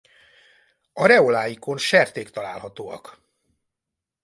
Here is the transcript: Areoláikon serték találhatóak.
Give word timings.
Areoláikon 0.93 1.77
serték 1.77 2.29
találhatóak. 2.31 3.21